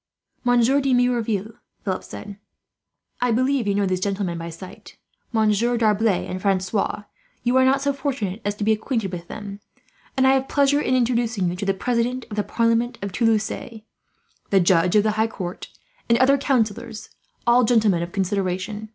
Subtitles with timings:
[0.43, 2.37] "Monsieur de Merouville," Philip said,
[3.21, 4.97] "I believe you know these gentlemen by sight.
[5.31, 7.03] "Monsieur D'Arblay and Francois,
[7.43, 9.59] you are not so fortunate as to be acquainted with them;
[10.17, 13.83] and I have pleasure in introducing to you the President of the Parliament of Toulouse,
[14.49, 15.67] the Judge of the High Court,
[16.09, 17.09] and other councillors,
[17.45, 18.89] all gentlemen of consideration.